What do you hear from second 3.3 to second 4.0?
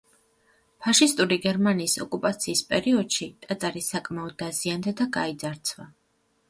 ტაძარი